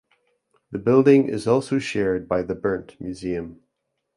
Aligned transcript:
The 0.71 0.79
building 0.79 1.29
is 1.29 1.45
also 1.47 1.77
shared 1.77 2.27
by 2.27 2.41
the 2.41 2.55
Berndt 2.55 2.99
Museum. 2.99 3.61